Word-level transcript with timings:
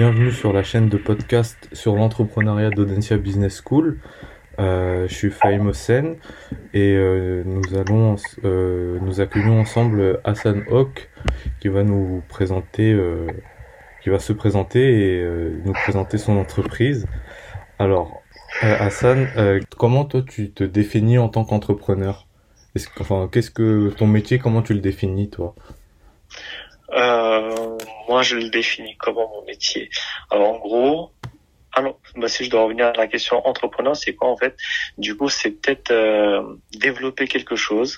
bienvenue 0.00 0.32
sur 0.32 0.54
la 0.54 0.62
chaîne 0.62 0.88
de 0.88 0.96
podcast 0.96 1.68
sur 1.74 1.94
l'entrepreneuriat 1.94 2.70
d'Audencia 2.70 3.18
Business 3.18 3.60
School. 3.62 3.98
Euh, 4.58 5.06
je 5.06 5.14
suis 5.14 5.30
Fahim 5.30 5.66
Hossein 5.66 6.14
et 6.72 6.94
euh, 6.96 7.42
nous 7.44 7.76
allons 7.76 8.16
euh, 8.44 8.98
nous 9.02 9.20
accueillons 9.20 9.60
ensemble 9.60 10.18
Hassan 10.24 10.64
Hock 10.70 11.10
qui 11.60 11.68
va 11.68 11.82
nous 11.82 12.22
présenter 12.30 12.98
qui 14.02 14.08
va 14.08 14.18
se 14.18 14.32
présenter 14.32 15.18
et 15.18 15.24
nous 15.66 15.74
présenter 15.74 16.16
son 16.16 16.38
entreprise. 16.38 17.06
Alors 17.78 18.22
Hassan, 18.62 19.28
comment 19.76 20.06
toi 20.06 20.22
tu 20.26 20.50
te 20.50 20.64
définis 20.64 21.18
en 21.18 21.28
tant 21.28 21.44
qu'entrepreneur? 21.44 22.26
Enfin, 23.00 23.28
qu'est-ce 23.30 23.50
que 23.50 23.90
ton 23.90 24.06
métier 24.06 24.38
Comment 24.38 24.62
tu 24.62 24.72
le 24.72 24.80
définis 24.80 25.28
toi? 25.28 25.54
Euh, 26.92 27.78
moi, 28.08 28.22
je 28.22 28.36
le 28.36 28.50
définis 28.50 28.96
comment 28.98 29.28
mon 29.28 29.44
métier. 29.44 29.90
Alors, 30.30 30.54
en 30.54 30.58
gros, 30.58 31.12
alors, 31.72 32.00
bah, 32.16 32.28
si 32.28 32.44
je 32.44 32.50
dois 32.50 32.64
revenir 32.64 32.86
à 32.86 32.92
la 32.92 33.06
question 33.06 33.46
entrepreneur, 33.46 33.94
c'est 33.94 34.14
quoi 34.14 34.28
en 34.28 34.36
fait? 34.36 34.56
Du 34.98 35.16
coup, 35.16 35.28
c'est 35.28 35.50
peut-être 35.50 35.92
euh, 35.92 36.42
développer 36.72 37.28
quelque 37.28 37.54
chose. 37.54 37.96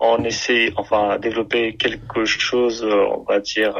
On 0.00 0.22
essaie, 0.24 0.72
enfin, 0.76 1.18
développer 1.18 1.76
quelque 1.76 2.24
chose, 2.24 2.84
euh, 2.84 3.06
on 3.16 3.22
va 3.22 3.40
dire. 3.40 3.74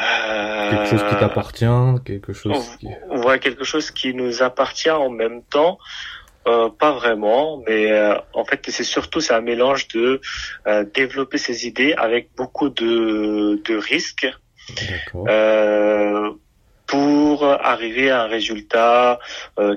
Euh, 0.00 0.70
quelque 0.70 0.90
chose 0.90 1.04
qui 1.08 1.16
t'appartient, 1.16 2.02
quelque 2.04 2.32
chose. 2.32 2.76
Qui... 2.78 2.88
Ouais, 3.08 3.38
quelque 3.38 3.64
chose 3.64 3.90
qui 3.92 4.14
nous 4.14 4.42
appartient 4.42 4.90
en 4.90 5.10
même 5.10 5.42
temps. 5.44 5.78
Euh, 6.46 6.70
pas 6.70 6.92
vraiment, 6.92 7.62
mais 7.66 7.90
euh, 7.92 8.14
en 8.32 8.44
fait 8.44 8.60
c'est 8.70 8.84
surtout 8.84 9.20
c'est 9.20 9.34
un 9.34 9.42
mélange 9.42 9.88
de 9.88 10.20
euh, 10.66 10.84
développer 10.94 11.36
ses 11.36 11.66
idées 11.66 11.92
avec 11.94 12.30
beaucoup 12.36 12.70
de, 12.70 13.60
de 13.64 13.76
risques. 13.76 14.28
Pour 16.86 17.44
arriver 17.44 18.10
à 18.10 18.22
un 18.22 18.26
résultat 18.28 19.18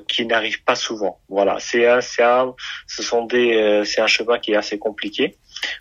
qui 0.08 0.26
n'arrive 0.26 0.64
pas 0.64 0.76
souvent. 0.76 1.20
Voilà, 1.28 1.58
c'est 1.60 1.86
un, 1.86 2.00
c'est 2.00 2.24
un, 2.24 2.54
ce 2.88 3.04
sont 3.04 3.26
des, 3.26 3.82
c'est 3.84 4.00
un 4.00 4.08
chemin 4.08 4.40
qui 4.40 4.54
est 4.54 4.56
assez 4.56 4.80
compliqué 4.80 5.38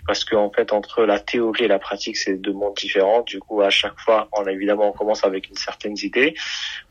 parce 0.06 0.24
qu'en 0.24 0.50
fait 0.50 0.72
entre 0.72 1.04
la 1.04 1.18
théorie 1.18 1.64
et 1.64 1.68
la 1.68 1.78
pratique 1.78 2.16
c'est 2.16 2.34
deux 2.34 2.52
mondes 2.52 2.76
différents. 2.76 3.22
Du 3.22 3.38
coup 3.38 3.60
à 3.60 3.70
chaque 3.70 3.98
fois 3.98 4.28
on 4.32 4.46
évidemment 4.46 4.88
on 4.88 4.92
commence 4.92 5.24
avec 5.24 5.48
une 5.48 5.56
certaine 5.56 5.96
idée, 6.02 6.34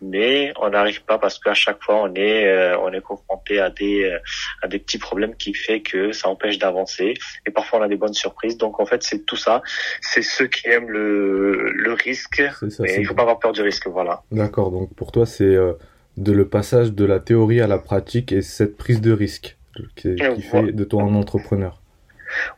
mais 0.01 0.53
on 0.61 0.69
n'arrive 0.69 1.03
pas 1.03 1.17
parce 1.17 1.39
qu'à 1.39 1.53
chaque 1.53 1.81
fois 1.83 2.03
on 2.03 2.13
est 2.15 2.47
euh, 2.47 2.77
on 2.79 2.91
est 2.91 3.01
confronté 3.01 3.59
à 3.59 3.69
des 3.69 4.03
euh, 4.03 4.19
à 4.61 4.67
des 4.67 4.79
petits 4.79 4.99
problèmes 4.99 5.35
qui 5.35 5.53
fait 5.53 5.81
que 5.81 6.11
ça 6.11 6.29
empêche 6.29 6.57
d'avancer 6.57 7.13
et 7.45 7.51
parfois 7.51 7.79
on 7.79 7.81
a 7.83 7.87
des 7.87 7.97
bonnes 7.97 8.13
surprises. 8.13 8.57
Donc 8.57 8.79
en 8.79 8.85
fait 8.85 9.03
c'est 9.03 9.25
tout 9.25 9.35
ça. 9.37 9.61
C'est 10.01 10.21
ceux 10.21 10.47
qui 10.47 10.67
aiment 10.69 10.89
le 10.89 11.71
le 11.71 11.93
risque, 11.93 12.41
ça, 12.51 12.67
mais 12.79 12.95
il 12.97 13.05
faut 13.05 13.15
pas 13.15 13.23
avoir 13.23 13.39
peur 13.39 13.53
du 13.53 13.61
risque. 13.61 13.87
Voilà. 13.87 14.23
D'accord. 14.31 14.71
Donc 14.71 14.93
pour 14.95 15.11
toi 15.11 15.25
c'est 15.25 15.43
euh, 15.43 15.73
de 16.17 16.31
le 16.31 16.47
passage 16.47 16.93
de 16.93 17.05
la 17.05 17.19
théorie 17.19 17.61
à 17.61 17.67
la 17.67 17.77
pratique 17.77 18.31
et 18.31 18.41
cette 18.41 18.77
prise 18.77 19.01
de 19.01 19.11
risque 19.11 19.57
qui, 19.95 20.15
qui 20.15 20.41
fait 20.41 20.71
de 20.71 20.83
toi 20.83 21.03
un 21.03 21.15
entrepreneur. 21.15 21.81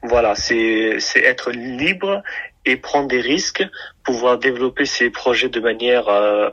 Voilà, 0.03 0.35
c'est 0.35 0.99
être 1.15 1.51
libre 1.51 2.23
et 2.65 2.77
prendre 2.77 3.07
des 3.07 3.21
risques, 3.21 3.63
pouvoir 4.03 4.37
développer 4.37 4.85
ses 4.85 5.09
projets 5.09 5.49
de 5.49 5.59
manière 5.59 6.07
euh, 6.09 6.49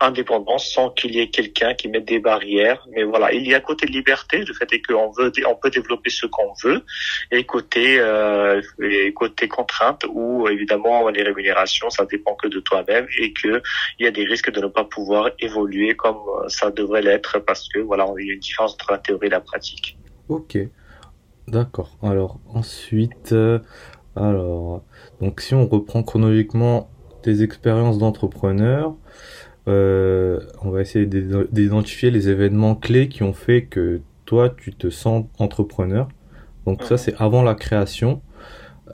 indépendante 0.00 0.60
sans 0.60 0.90
qu'il 0.90 1.14
y 1.14 1.20
ait 1.20 1.30
quelqu'un 1.30 1.74
qui 1.74 1.88
mette 1.88 2.04
des 2.04 2.18
barrières. 2.18 2.86
Mais 2.90 3.02
voilà, 3.02 3.32
il 3.32 3.46
y 3.46 3.54
a 3.54 3.60
côté 3.60 3.86
liberté, 3.86 4.44
le 4.44 4.54
fait 4.54 4.72
est 4.72 4.82
qu'on 4.82 5.10
veut, 5.10 5.32
on 5.46 5.54
peut 5.56 5.70
développer 5.70 6.10
ce 6.10 6.26
qu'on 6.26 6.52
veut, 6.62 6.84
et 7.30 7.44
côté 7.44 7.98
euh, 7.98 8.62
et 8.80 9.12
côté 9.12 9.48
contrainte 9.48 10.04
où 10.08 10.48
évidemment 10.48 11.08
les 11.08 11.22
rémunérations, 11.22 11.90
ça 11.90 12.04
dépend 12.04 12.34
que 12.34 12.48
de 12.48 12.60
toi-même 12.60 13.06
et 13.18 13.32
que 13.32 13.62
il 13.98 14.04
y 14.04 14.06
a 14.06 14.12
des 14.12 14.24
risques 14.24 14.50
de 14.50 14.60
ne 14.60 14.68
pas 14.68 14.84
pouvoir 14.84 15.30
évoluer 15.40 15.96
comme 15.96 16.18
ça 16.48 16.70
devrait 16.70 17.02
l'être 17.02 17.38
parce 17.40 17.68
que 17.68 17.80
voilà, 17.80 18.06
il 18.18 18.26
y 18.26 18.30
a 18.30 18.34
une 18.34 18.40
différence 18.40 18.74
entre 18.74 18.92
la 18.92 18.98
théorie 18.98 19.26
et 19.26 19.30
la 19.30 19.40
pratique. 19.40 19.96
Ok. 20.28 20.58
D'accord. 21.50 21.96
Alors 22.02 22.40
ensuite, 22.52 23.32
euh, 23.32 23.58
alors 24.16 24.82
donc 25.20 25.40
si 25.40 25.54
on 25.54 25.66
reprend 25.66 26.02
chronologiquement 26.02 26.90
tes 27.22 27.42
expériences 27.42 27.96
d'entrepreneur, 27.98 28.94
euh, 29.66 30.40
on 30.62 30.70
va 30.70 30.82
essayer 30.82 31.06
d'identifier 31.06 32.10
les 32.10 32.28
événements 32.28 32.74
clés 32.74 33.08
qui 33.08 33.22
ont 33.22 33.32
fait 33.32 33.64
que 33.64 34.02
toi 34.26 34.50
tu 34.50 34.74
te 34.74 34.90
sens 34.90 35.24
entrepreneur. 35.38 36.08
Donc 36.66 36.82
ça 36.84 36.98
c'est 36.98 37.14
avant 37.18 37.42
la 37.42 37.54
création. 37.54 38.20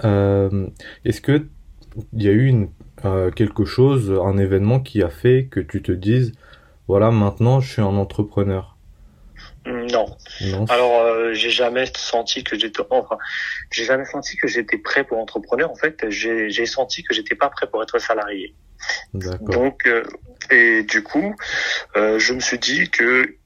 Euh, 0.04 0.68
est-ce 1.04 1.20
que 1.20 1.48
il 2.12 2.22
y 2.22 2.28
a 2.28 2.32
eu 2.32 2.46
une, 2.46 2.68
quelque 3.36 3.64
chose, 3.64 4.12
un 4.12 4.36
événement 4.38 4.80
qui 4.80 5.02
a 5.02 5.10
fait 5.10 5.46
que 5.50 5.60
tu 5.60 5.82
te 5.82 5.92
dises 5.92 6.32
voilà 6.88 7.10
maintenant 7.10 7.60
je 7.60 7.72
suis 7.72 7.82
un 7.82 7.96
entrepreneur? 7.96 8.73
Non. 9.66 10.16
Alors 10.68 11.00
euh, 11.00 11.32
j'ai 11.32 11.50
jamais 11.50 11.86
senti 11.96 12.44
que 12.44 12.58
j'étais 12.58 12.82
enfin 12.90 13.16
j'ai 13.70 13.84
jamais 13.84 14.04
senti 14.04 14.36
que 14.36 14.46
j'étais 14.46 14.78
prêt 14.78 15.04
pour 15.04 15.18
entrepreneur. 15.18 15.70
En 15.70 15.74
fait, 15.74 16.10
j'ai 16.10 16.66
senti 16.66 17.02
que 17.02 17.14
j'étais 17.14 17.34
pas 17.34 17.48
prêt 17.48 17.66
pour 17.66 17.82
être 17.82 17.98
salarié. 17.98 18.54
Donc 19.40 19.86
euh, 19.86 20.02
et 20.50 20.82
du 20.82 21.02
coup, 21.02 21.34
euh, 21.96 22.18
je 22.18 22.34
me 22.34 22.40
suis 22.40 22.58
dit 22.58 22.90
que 22.90 23.36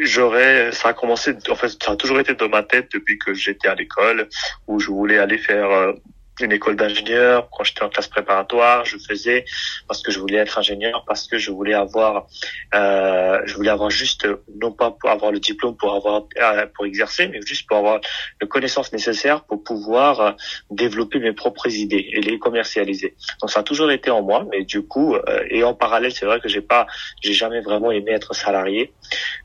j'aurais 0.00 0.72
ça 0.72 0.88
a 0.88 0.94
commencé 0.94 1.34
en 1.48 1.54
fait 1.54 1.68
ça 1.82 1.92
a 1.92 1.96
toujours 1.96 2.20
été 2.20 2.34
dans 2.34 2.48
ma 2.48 2.62
tête 2.62 2.88
depuis 2.92 3.18
que 3.18 3.34
j'étais 3.34 3.68
à 3.68 3.74
l'école 3.74 4.28
où 4.66 4.78
je 4.78 4.88
voulais 4.88 5.18
aller 5.18 5.38
faire 5.38 5.94
une 6.40 6.52
école 6.52 6.76
d'ingénieur. 6.76 7.48
Quand 7.50 7.64
j'étais 7.64 7.82
en 7.82 7.88
classe 7.88 8.08
préparatoire, 8.08 8.84
je 8.84 8.96
faisais 8.98 9.44
parce 9.88 10.02
que 10.02 10.10
je 10.10 10.18
voulais 10.18 10.38
être 10.38 10.58
ingénieur, 10.58 11.04
parce 11.06 11.26
que 11.26 11.38
je 11.38 11.50
voulais 11.50 11.74
avoir, 11.74 12.26
euh, 12.74 13.40
je 13.44 13.54
voulais 13.54 13.70
avoir 13.70 13.90
juste 13.90 14.26
non 14.60 14.72
pas 14.72 14.90
pour 14.90 15.10
avoir 15.10 15.32
le 15.32 15.40
diplôme 15.40 15.76
pour 15.76 15.94
avoir 15.94 16.24
euh, 16.38 16.66
pour 16.74 16.86
exercer, 16.86 17.28
mais 17.28 17.40
juste 17.42 17.66
pour 17.66 17.78
avoir 17.78 18.00
les 18.40 18.48
connaissances 18.48 18.92
nécessaires 18.92 19.44
pour 19.44 19.62
pouvoir 19.62 20.20
euh, 20.20 20.32
développer 20.70 21.18
mes 21.18 21.32
propres 21.32 21.68
idées 21.68 22.08
et 22.12 22.20
les 22.20 22.38
commercialiser. 22.38 23.14
Donc 23.40 23.50
ça 23.50 23.60
a 23.60 23.62
toujours 23.62 23.90
été 23.90 24.10
en 24.10 24.22
moi, 24.22 24.46
mais 24.50 24.64
du 24.64 24.82
coup 24.82 25.14
euh, 25.14 25.44
et 25.50 25.62
en 25.64 25.74
parallèle, 25.74 26.12
c'est 26.12 26.26
vrai 26.26 26.40
que 26.40 26.48
j'ai 26.48 26.60
pas, 26.60 26.86
j'ai 27.22 27.32
jamais 27.32 27.60
vraiment 27.60 27.90
aimé 27.90 28.12
être 28.12 28.34
salarié, 28.34 28.92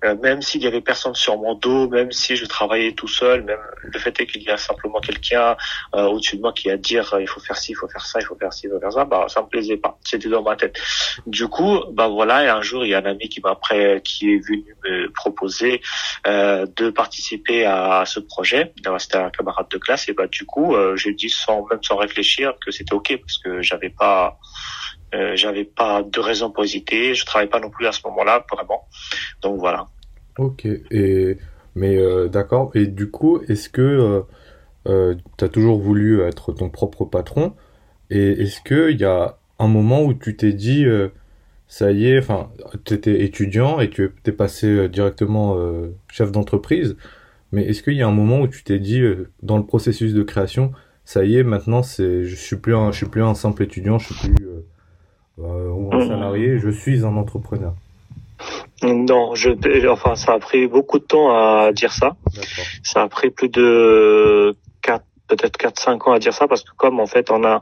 euh, 0.04 0.16
même 0.22 0.42
s'il 0.42 0.64
y 0.64 0.68
avait 0.68 0.82
personne 0.82 1.16
sur 1.16 1.38
mon 1.38 1.56
dos, 1.56 1.88
même 1.90 2.12
si 2.12 2.36
je 2.36 2.46
travaillais 2.46 2.94
tout 2.94 3.08
seul, 3.08 3.44
même 3.44 3.60
le 3.84 4.00
fait 4.00 4.20
est 4.20 4.26
qu'il 4.26 4.44
y 4.44 4.50
a 4.50 4.58
simplement 4.58 5.00
quelqu'un 5.00 5.56
au-dessus 5.94 6.38
de 6.38 6.42
moi 6.42 6.54
qui 6.54 6.70
a 6.70 6.78
dire 6.82 7.14
euh, 7.14 7.22
il 7.22 7.28
faut 7.28 7.40
faire 7.40 7.58
ci, 7.58 7.72
il 7.72 7.76
faut 7.76 7.88
faire 7.88 8.06
ça, 8.06 8.20
il 8.20 8.26
faut 8.26 8.36
faire 8.36 8.52
ci, 8.52 8.68
il 8.68 8.72
faut 8.72 8.80
faire 8.80 8.92
ça, 8.92 9.06
bah 9.06 9.26
ça 9.30 9.42
me 9.42 9.48
plaisait 9.48 9.78
pas. 9.78 9.98
C'était 10.04 10.30
dans 10.30 10.42
ma 10.42 10.56
tête. 10.56 10.78
Du 11.28 11.48
coup, 11.48 11.80
bah 11.92 12.08
voilà, 12.08 12.44
et 12.44 12.50
un 12.50 12.62
jour 12.62 12.86
il 12.86 12.90
y 12.90 12.94
a 12.94 13.00
un 13.00 13.06
ami 13.06 13.30
qui 13.30 13.42
m'a 13.42 13.58
qui 14.04 14.34
est 14.34 14.38
venu 14.38 14.76
me 14.84 15.12
proposer 15.12 15.82
euh, 16.28 16.66
de 16.76 16.90
participer 16.90 17.66
à, 17.66 18.04
ce 18.06 18.20
projet. 18.20 18.74
C'était 18.98 19.18
un 19.18 19.30
camarade 19.30 19.68
de 19.70 19.78
classe 19.78 20.10
et 20.10 20.14
bah 20.14 20.28
du 20.28 20.46
coup 20.46 20.76
euh, 20.76 20.96
j'ai 20.96 21.14
dit 21.14 21.30
sans 21.30 21.66
même 21.70 21.84
sans 21.84 21.98
réfléchir 21.98 22.54
que 22.66 22.72
c'était 22.72 22.94
ok 22.94 23.18
parce 23.22 23.38
que 23.38 23.62
j'avais 23.62 23.90
pas 23.90 24.38
j'avais 25.34 25.66
pas 25.66 26.04
de 26.04 26.20
raison 26.22 26.52
pour 26.52 26.64
hésiter. 26.64 27.14
Je 27.14 27.26
travaillais 27.26 27.50
pas 27.50 27.60
non 27.60 27.70
plus 27.70 27.86
à 27.86 27.92
ce 27.92 28.00
moment-là 28.06 28.46
vraiment. 28.50 28.88
Donc 29.42 29.60
voilà. 29.60 29.88
Ok. 30.38 30.66
Et 30.66 31.38
mais 31.76 31.98
d'accord. 32.30 32.72
Et 32.76 32.88
du 32.88 33.12
coup, 33.12 33.42
est-ce 33.48 33.70
que 33.70 34.24
euh, 34.88 35.16
tu 35.38 35.46
as 35.46 35.50
toujours 35.50 35.80
voulu 35.80 36.22
être 36.22 36.52
ton 36.52 36.70
propre 36.70 37.06
patron. 37.06 37.54
Et 38.10 38.32
est-ce 38.42 38.62
qu'il 38.62 39.00
y 39.00 39.06
a 39.06 39.38
un 39.58 39.68
moment 39.68 40.04
où 40.04 40.14
tu 40.14 40.36
t'es 40.36 40.54
dit, 40.54 40.86
euh, 40.86 41.10
ça 41.68 41.92
y 41.92 42.08
est, 42.08 42.20
enfin, 42.20 42.50
tu 42.84 42.94
étais 42.94 43.24
étudiant 43.24 43.80
et 43.80 43.90
tu 43.90 44.12
es 44.26 44.32
passé 44.32 44.68
euh, 44.68 44.90
directement 44.90 45.56
euh, 45.58 45.94
chef 46.10 46.32
d'entreprise, 46.32 46.98
mais 47.52 47.66
est-ce 47.66 47.84
qu'il 47.84 47.94
y 47.94 48.02
a 48.02 48.08
un 48.08 48.12
moment 48.12 48.42
où 48.42 48.48
tu 48.48 48.64
t'es 48.64 48.80
dit, 48.80 49.04
dans 49.44 49.58
le 49.58 49.66
processus 49.66 50.14
de 50.14 50.24
création, 50.24 50.72
ça 51.06 51.26
y 51.26 51.38
est, 51.38 51.44
maintenant, 51.44 51.84
c'est, 51.84 52.24
je 52.24 52.36
suis 52.36 52.56
plus 52.56 52.76
un, 52.76 52.92
je 52.92 52.98
suis 52.98 53.06
plus 53.06 53.24
un 53.24 53.36
simple 53.36 53.64
étudiant, 53.64 54.00
je 54.00 54.14
suis 54.14 54.34
plus 54.34 54.48
ou 55.38 55.90
un 55.94 56.08
salarié, 56.08 56.60
je 56.60 56.70
suis 56.70 57.06
un 57.06 57.16
entrepreneur? 57.18 57.74
Non, 58.84 59.36
je, 59.36 59.50
enfin, 59.90 60.16
ça 60.16 60.34
a 60.34 60.40
pris 60.40 60.68
beaucoup 60.68 60.98
de 61.00 61.04
temps 61.04 61.30
à 61.30 61.72
dire 61.74 61.92
ça. 61.92 62.16
Ça 62.84 63.04
a 63.04 63.08
pris 63.08 63.30
plus 63.30 63.50
de 63.50 64.56
peut-être 65.36 65.58
4-5 65.58 66.10
ans 66.10 66.14
à 66.14 66.20
dire 66.20 66.34
ça 66.34 66.48
parce 66.48 66.64
que 66.64 66.72
comme 66.76 67.00
en 67.00 67.06
fait 67.06 67.32
on 67.32 67.44
a 67.44 67.62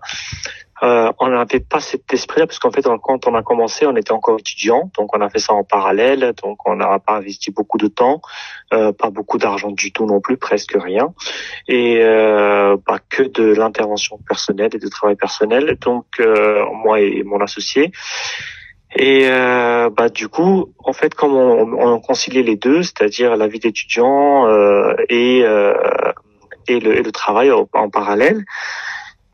euh, 0.81 1.12
on 1.19 1.27
n'avait 1.27 1.60
pas 1.60 1.81
cet 1.81 2.12
esprit-là 2.13 2.48
parce 2.48 2.57
qu'en 2.57 2.71
fait 2.71 2.88
quand 3.04 3.27
on 3.27 3.36
a 3.36 3.44
commencé 3.44 3.86
on 3.86 3.95
était 3.95 4.13
encore 4.13 4.39
étudiant 4.39 4.89
donc 4.98 5.16
on 5.16 5.21
a 5.21 5.30
fait 5.30 5.39
ça 5.39 5.54
en 5.54 5.63
parallèle 5.63 6.33
donc 6.42 6.68
on 6.68 6.75
n'a 6.75 7.00
pas 7.00 7.18
investi 7.18 7.51
beaucoup 7.51 7.77
de 7.77 7.88
temps 7.88 8.21
euh, 8.74 8.92
pas 8.94 9.10
beaucoup 9.10 9.38
d'argent 9.38 9.71
du 9.71 9.92
tout 9.92 10.06
non 10.06 10.21
plus 10.21 10.38
presque 10.38 10.77
rien 10.80 11.13
et 11.68 12.00
euh, 12.01 12.77
pas 12.77 13.00
que 13.00 13.24
de 13.24 13.54
l'intervention 13.54 14.19
personnelle 14.27 14.69
et 14.74 14.80
de 14.80 14.88
travail 14.88 15.15
personnel 15.15 15.77
donc 15.81 16.06
euh, 16.19 16.65
moi 16.83 17.01
et 17.01 17.24
mon 17.24 17.42
associé. 17.42 17.92
Et 18.95 19.27
euh, 19.30 19.89
bah 19.92 20.10
du 20.10 20.30
coup, 20.30 20.74
en 20.80 20.94
fait, 20.94 21.13
comme 21.13 21.36
on, 21.36 21.77
on 21.80 22.00
conciliait 22.00 22.42
les 22.42 22.56
deux, 22.56 22.81
c'est-à-dire 22.81 23.38
la 23.38 23.48
vie 23.48 23.60
d'étudiant 23.60 24.48
euh, 24.48 24.95
et 25.10 25.44
euh, 25.44 25.74
et 26.67 26.79
le, 26.79 27.11
travail 27.11 27.51
en, 27.51 27.89
parallèle. 27.89 28.45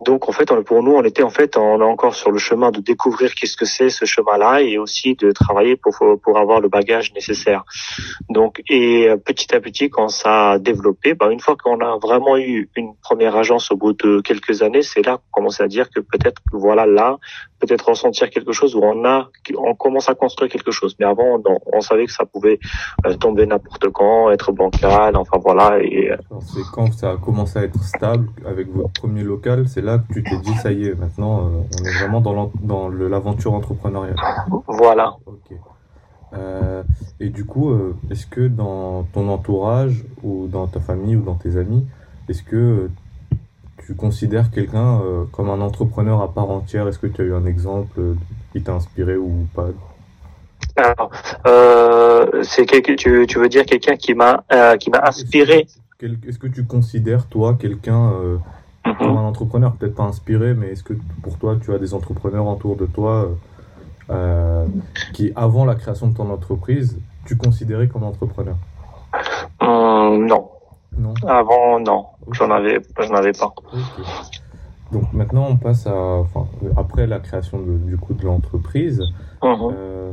Donc 0.01 0.27
en 0.27 0.31
fait, 0.33 0.51
pour 0.65 0.83
nous, 0.83 0.93
on 0.93 1.03
était 1.03 1.23
en 1.23 1.29
fait, 1.29 1.55
on 1.57 1.79
est 1.79 1.83
encore 1.83 2.15
sur 2.15 2.31
le 2.31 2.37
chemin 2.37 2.71
de 2.71 2.81
découvrir 2.81 3.33
qu'est-ce 3.33 3.55
que 3.55 3.65
c'est 3.65 3.89
ce 3.89 4.05
chemin-là 4.05 4.61
et 4.61 4.77
aussi 4.77 5.15
de 5.15 5.31
travailler 5.31 5.77
pour 5.77 5.97
pour 6.21 6.37
avoir 6.37 6.59
le 6.59 6.67
bagage 6.67 7.13
nécessaire. 7.13 7.63
Donc 8.29 8.61
et 8.69 9.07
euh, 9.07 9.17
petit 9.17 9.55
à 9.55 9.61
petit, 9.61 9.89
quand 9.89 10.09
ça 10.09 10.51
a 10.51 10.59
développé, 10.59 11.13
bah, 11.13 11.31
une 11.31 11.39
fois 11.39 11.55
qu'on 11.55 11.79
a 11.79 11.97
vraiment 11.97 12.37
eu 12.37 12.69
une 12.75 12.93
première 13.01 13.35
agence 13.35 13.71
au 13.71 13.77
bout 13.77 13.93
de 13.93 14.19
quelques 14.21 14.61
années, 14.61 14.81
c'est 14.81 15.05
là 15.05 15.17
qu'on 15.31 15.41
commence 15.41 15.61
à 15.61 15.67
dire 15.67 15.89
que 15.89 16.01
peut-être 16.01 16.41
voilà 16.51 16.85
là, 16.85 17.17
peut-être 17.59 17.89
ressentir 17.89 18.29
quelque 18.29 18.51
chose 18.51 18.75
où 18.75 18.81
on 18.83 19.05
a, 19.05 19.29
on 19.57 19.75
commence 19.75 20.09
à 20.09 20.15
construire 20.15 20.51
quelque 20.51 20.71
chose. 20.71 20.95
Mais 20.99 21.05
avant, 21.05 21.41
on, 21.71 21.81
savait 21.81 22.05
que 22.05 22.11
ça 22.11 22.25
pouvait 22.25 22.59
euh, 23.05 23.15
tomber 23.15 23.45
n'importe 23.45 23.89
quand, 23.89 24.31
être 24.31 24.51
bancal, 24.51 25.15
enfin 25.15 25.37
voilà. 25.41 25.79
Et 25.81 26.11
euh, 26.11 26.17
c'est 26.41 26.63
quand 26.73 26.91
ça 26.93 27.11
a 27.11 27.17
commencé 27.17 27.59
à 27.59 27.63
être 27.63 27.81
stable 27.83 28.27
avec 28.45 28.67
votre 28.69 28.93
premier 28.93 29.23
local, 29.23 29.67
c'est 29.67 29.81
là 29.85 29.99
que 29.99 30.13
tu 30.13 30.23
t'es 30.23 30.37
dit 30.39 30.53
ça 30.55 30.71
y 30.71 30.87
est, 30.87 30.95
maintenant 30.95 31.45
euh, 31.45 31.61
on 31.79 31.85
est 31.85 31.99
vraiment 31.99 32.19
dans 32.19 32.89
l'aventure 32.89 33.53
entrepreneuriale. 33.53 34.17
Voilà. 34.67 35.15
Ok. 35.25 35.57
Euh, 36.33 36.83
et 37.19 37.29
du 37.29 37.45
coup, 37.45 37.69
euh, 37.69 37.95
est-ce 38.11 38.25
que 38.25 38.47
dans 38.47 39.03
ton 39.13 39.29
entourage 39.29 40.03
ou 40.23 40.47
dans 40.47 40.67
ta 40.67 40.81
famille 40.81 41.15
ou 41.15 41.21
dans 41.21 41.35
tes 41.35 41.55
amis, 41.55 41.85
est-ce 42.27 42.43
que 42.43 42.89
tu 43.85 43.93
considères 43.95 44.49
quelqu'un 44.49 44.99
comme 45.31 45.49
un 45.49 45.61
entrepreneur 45.61 46.21
à 46.21 46.33
part 46.33 46.49
entière? 46.49 46.87
Est-ce 46.87 46.97
que 46.97 47.07
tu 47.07 47.21
as 47.21 47.25
eu 47.25 47.35
un 47.35 47.45
exemple 47.45 48.01
qui 48.51 48.61
t'a 48.61 48.73
inspiré 48.73 49.15
ou 49.15 49.47
pas? 49.53 49.67
Alors, 50.75 51.11
c'est 52.41 52.65
tu, 52.65 53.27
tu 53.27 53.39
veux 53.39 53.47
dire 53.47 53.65
quelqu'un 53.65 53.95
qui 53.95 54.15
m'a 54.15 54.43
qui 54.79 54.89
m'a 54.89 55.01
inspiré? 55.05 55.67
Est-ce 56.01 56.39
que 56.39 56.47
tu 56.47 56.65
considères 56.65 57.27
toi 57.27 57.55
quelqu'un 57.59 58.11
comme 58.93 59.17
un 59.17 59.23
entrepreneur, 59.23 59.73
peut-être 59.73 59.95
pas 59.95 60.03
inspiré, 60.03 60.53
mais 60.53 60.69
est-ce 60.69 60.83
que 60.83 60.93
pour 61.23 61.37
toi, 61.37 61.57
tu 61.61 61.73
as 61.73 61.79
des 61.79 61.93
entrepreneurs 61.93 62.47
autour 62.47 62.75
de 62.75 62.85
toi 62.85 63.29
euh, 64.11 64.65
qui, 65.13 65.31
avant 65.35 65.65
la 65.65 65.75
création 65.75 66.07
de 66.07 66.15
ton 66.15 66.29
entreprise, 66.29 66.99
tu 67.25 67.35
considérais 67.35 67.87
comme 67.87 68.03
entrepreneur? 68.03 68.55
Euh, 69.63 70.17
Non. 70.17 70.49
Non? 70.97 71.13
Avant, 71.27 71.79
non. 71.79 72.05
J'en 72.31 72.49
avais, 72.51 72.79
j'en 72.99 73.15
avais 73.15 73.33
pas. 73.33 73.53
Donc 74.91 75.11
maintenant, 75.13 75.47
on 75.49 75.57
passe 75.57 75.87
à, 75.87 75.95
enfin, 75.95 76.45
après 76.77 77.07
la 77.07 77.19
création 77.19 77.59
du 77.59 77.97
coup 77.97 78.13
de 78.13 78.23
l'entreprise. 78.23 79.01
Mhm. 79.43 79.73
Euh, 79.73 80.11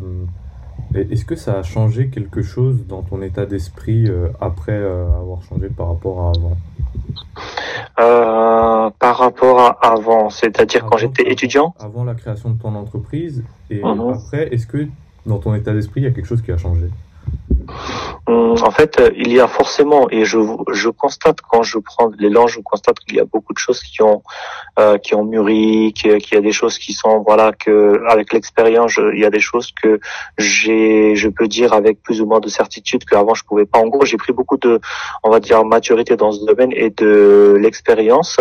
est-ce 0.94 1.24
que 1.24 1.36
ça 1.36 1.58
a 1.58 1.62
changé 1.62 2.08
quelque 2.08 2.42
chose 2.42 2.86
dans 2.86 3.02
ton 3.02 3.22
état 3.22 3.46
d'esprit 3.46 4.10
après 4.40 4.76
avoir 4.76 5.42
changé 5.42 5.68
par 5.68 5.88
rapport 5.88 6.26
à 6.26 6.32
avant? 6.36 6.56
Euh, 7.98 8.90
par 8.98 9.18
rapport 9.18 9.60
à 9.60 9.92
avant, 9.92 10.30
c'est-à-dire 10.30 10.86
quand 10.86 10.96
j'étais 10.96 11.30
étudiant 11.30 11.74
Avant 11.78 12.04
la 12.04 12.14
création 12.14 12.50
de 12.50 12.60
ton 12.60 12.74
entreprise 12.74 13.44
et 13.70 13.82
mhm. 13.82 14.14
après, 14.14 14.48
est-ce 14.52 14.66
que 14.66 14.86
dans 15.26 15.38
ton 15.38 15.54
état 15.54 15.72
d'esprit, 15.72 16.00
il 16.00 16.04
y 16.04 16.06
a 16.06 16.10
quelque 16.10 16.26
chose 16.26 16.42
qui 16.42 16.52
a 16.52 16.56
changé? 16.56 16.88
En 18.26 18.70
fait, 18.70 19.00
euh, 19.00 19.10
il 19.16 19.32
y 19.32 19.40
a 19.40 19.48
forcément, 19.48 20.08
et 20.10 20.24
je, 20.24 20.38
je 20.72 20.88
constate 20.88 21.38
quand 21.40 21.62
je 21.62 21.78
prends 21.78 22.10
l'élan, 22.18 22.46
je 22.46 22.60
constate 22.60 22.98
qu'il 23.00 23.16
y 23.16 23.20
a 23.20 23.24
beaucoup 23.24 23.52
de 23.52 23.58
choses 23.58 23.80
qui 23.80 24.02
ont 24.02 24.22
euh, 24.78 24.96
qui 24.98 25.14
ont 25.14 25.24
mûri, 25.24 25.92
qu'il 25.92 26.12
y 26.32 26.36
a 26.36 26.40
des 26.40 26.52
choses 26.52 26.78
qui 26.78 26.92
sont 26.92 27.22
voilà 27.26 27.52
que 27.52 28.02
avec 28.08 28.32
l'expérience, 28.32 28.98
il 29.12 29.20
y 29.20 29.24
a 29.24 29.30
des 29.30 29.40
choses 29.40 29.72
que 29.82 30.00
j'ai, 30.38 31.14
je 31.16 31.28
peux 31.28 31.48
dire 31.48 31.72
avec 31.72 32.02
plus 32.02 32.20
ou 32.20 32.26
moins 32.26 32.40
de 32.40 32.48
certitude 32.48 33.04
qu'avant 33.04 33.34
je 33.34 33.44
pouvais 33.44 33.66
pas. 33.66 33.80
En 33.80 33.88
gros, 33.88 34.04
j'ai 34.04 34.16
pris 34.16 34.32
beaucoup 34.32 34.56
de, 34.56 34.80
on 35.24 35.30
va 35.30 35.40
dire, 35.40 35.64
maturité 35.64 36.16
dans 36.16 36.32
ce 36.32 36.44
domaine 36.44 36.72
et 36.74 36.90
de 36.90 37.56
l'expérience, 37.60 38.38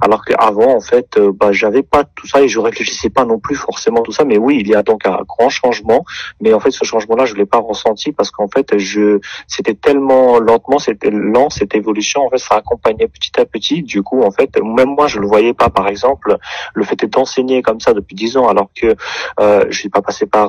alors 0.00 0.24
qu'avant, 0.24 0.74
en 0.74 0.80
fait, 0.80 1.16
euh, 1.18 1.32
bah 1.32 1.52
j'avais 1.52 1.82
pas 1.82 2.04
tout 2.04 2.26
ça 2.26 2.40
et 2.40 2.48
je 2.48 2.58
réfléchissais 2.58 3.10
pas 3.10 3.24
non 3.24 3.38
plus 3.38 3.56
forcément 3.56 4.02
tout 4.02 4.12
ça. 4.12 4.24
Mais 4.24 4.38
oui, 4.38 4.58
il 4.60 4.68
y 4.68 4.74
a 4.74 4.82
donc 4.82 5.06
un 5.06 5.20
grand 5.28 5.50
changement, 5.50 6.04
mais 6.40 6.54
en 6.54 6.60
fait, 6.60 6.70
ce 6.70 6.84
changement-là, 6.84 7.26
je 7.26 7.34
l'ai 7.34 7.46
pas 7.46 7.58
ressenti 7.58 8.12
parce 8.12 8.30
qu'en 8.30 8.48
fait, 8.48 8.78
je 8.78 9.17
c'était 9.46 9.74
tellement 9.74 10.38
lentement, 10.38 10.78
c'était 10.78 11.10
lent 11.10 11.50
cette 11.50 11.74
évolution. 11.74 12.26
En 12.26 12.30
fait, 12.30 12.38
ça 12.38 12.56
accompagnait 12.56 13.08
petit 13.08 13.38
à 13.40 13.44
petit. 13.44 13.82
Du 13.82 14.02
coup, 14.02 14.22
en 14.22 14.30
fait, 14.30 14.56
même 14.62 14.90
moi, 14.90 15.06
je 15.06 15.18
le 15.18 15.26
voyais 15.26 15.54
pas. 15.54 15.70
Par 15.70 15.88
exemple, 15.88 16.36
le 16.74 16.84
fait 16.84 17.04
d'enseigner 17.06 17.62
comme 17.62 17.80
ça 17.80 17.92
depuis 17.92 18.14
dix 18.14 18.36
ans, 18.36 18.48
alors 18.48 18.70
que 18.74 18.94
euh, 19.40 19.64
je 19.70 19.78
suis 19.78 19.88
pas 19.88 20.02
passé 20.02 20.26
par 20.26 20.48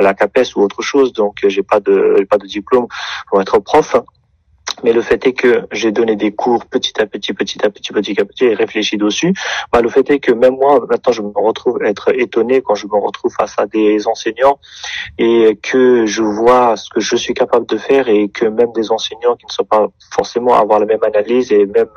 la 0.00 0.14
CAPES 0.14 0.56
ou 0.56 0.62
autre 0.62 0.82
chose, 0.82 1.12
donc 1.12 1.38
j'ai 1.44 1.62
pas 1.62 1.80
de 1.80 2.26
pas 2.28 2.38
de 2.38 2.46
diplôme 2.46 2.86
pour 3.28 3.40
être 3.40 3.58
prof. 3.58 3.96
Mais 4.84 4.92
le 4.92 5.02
fait 5.02 5.26
est 5.26 5.32
que 5.32 5.66
j'ai 5.72 5.90
donné 5.90 6.14
des 6.14 6.32
cours 6.32 6.66
petit 6.66 7.00
à 7.00 7.06
petit, 7.06 7.32
petit 7.32 7.64
à 7.64 7.70
petit, 7.70 7.92
petit 7.92 8.20
à 8.20 8.24
petit 8.24 8.44
et 8.44 8.54
réfléchi 8.54 8.96
dessus. 8.96 9.32
Bah, 9.72 9.80
le 9.80 9.88
fait 9.88 10.08
est 10.10 10.20
que 10.20 10.30
même 10.30 10.56
moi, 10.56 10.78
maintenant, 10.88 11.12
je 11.12 11.22
me 11.22 11.32
retrouve 11.34 11.82
être 11.82 12.14
étonné 12.14 12.62
quand 12.62 12.74
je 12.74 12.86
me 12.86 12.96
retrouve 12.96 13.32
face 13.32 13.54
à 13.58 13.66
des 13.66 14.06
enseignants 14.06 14.58
et 15.18 15.58
que 15.62 16.04
je 16.04 16.22
vois 16.22 16.76
ce 16.76 16.90
que 16.90 17.00
je 17.00 17.16
suis 17.16 17.34
capable 17.34 17.66
de 17.66 17.78
faire 17.78 18.08
et 18.08 18.28
que 18.28 18.44
même 18.44 18.72
des 18.72 18.92
enseignants 18.92 19.36
qui 19.36 19.46
ne 19.46 19.52
sont 19.52 19.64
pas 19.64 19.88
forcément 20.12 20.54
avoir 20.54 20.78
la 20.78 20.86
même 20.86 21.02
analyse 21.02 21.50
et 21.50 21.66
même 21.66 21.88